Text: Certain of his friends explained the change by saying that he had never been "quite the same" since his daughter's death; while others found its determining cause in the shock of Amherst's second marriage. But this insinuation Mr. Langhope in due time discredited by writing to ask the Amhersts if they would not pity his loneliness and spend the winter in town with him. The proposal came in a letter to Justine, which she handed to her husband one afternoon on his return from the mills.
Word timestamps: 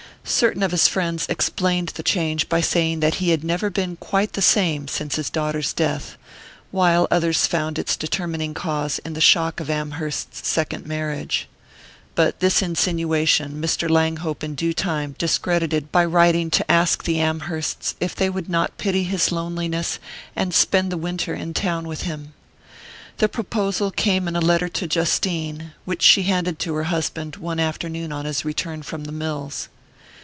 Certain 0.23 0.61
of 0.63 0.71
his 0.71 0.87
friends 0.87 1.25
explained 1.29 1.89
the 1.89 2.03
change 2.03 2.47
by 2.47 2.61
saying 2.61 2.99
that 2.99 3.15
he 3.15 3.31
had 3.31 3.43
never 3.43 3.69
been 3.71 3.97
"quite 3.97 4.33
the 4.33 4.41
same" 4.41 4.87
since 4.87 5.15
his 5.15 5.31
daughter's 5.31 5.73
death; 5.73 6.15
while 6.69 7.07
others 7.09 7.47
found 7.47 7.77
its 7.77 7.97
determining 7.97 8.53
cause 8.53 8.99
in 8.99 9.13
the 9.13 9.19
shock 9.19 9.59
of 9.59 9.69
Amherst's 9.69 10.47
second 10.47 10.85
marriage. 10.85 11.49
But 12.15 12.39
this 12.39 12.61
insinuation 12.61 13.59
Mr. 13.59 13.89
Langhope 13.89 14.43
in 14.43 14.53
due 14.55 14.73
time 14.73 15.15
discredited 15.17 15.91
by 15.91 16.05
writing 16.05 16.49
to 16.51 16.71
ask 16.71 17.03
the 17.03 17.19
Amhersts 17.19 17.95
if 17.99 18.15
they 18.15 18.29
would 18.29 18.47
not 18.47 18.77
pity 18.77 19.03
his 19.03 19.31
loneliness 19.31 19.97
and 20.35 20.53
spend 20.53 20.91
the 20.91 20.97
winter 20.97 21.33
in 21.33 21.53
town 21.55 21.87
with 21.87 22.03
him. 22.03 22.33
The 23.17 23.27
proposal 23.27 23.89
came 23.89 24.27
in 24.27 24.35
a 24.35 24.39
letter 24.39 24.69
to 24.69 24.87
Justine, 24.87 25.73
which 25.83 26.03
she 26.03 26.23
handed 26.23 26.57
to 26.59 26.75
her 26.75 26.85
husband 26.85 27.37
one 27.37 27.59
afternoon 27.59 28.13
on 28.13 28.25
his 28.25 28.45
return 28.45 28.83
from 28.83 29.05
the 29.05 29.11
mills. 29.11 29.67